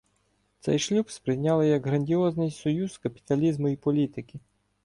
[0.59, 4.39] Цей шлюб сприйняли як грандіозний союз капіталізму и політики.